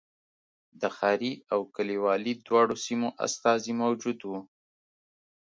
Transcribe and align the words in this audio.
د 0.81 0.83
ښاري 0.95 1.33
او 1.53 1.59
کلیوالي 1.75 2.33
دواړو 2.47 2.75
سیمو 2.85 3.09
استازي 3.25 3.73
موجود 3.81 4.19
و. 4.29 4.31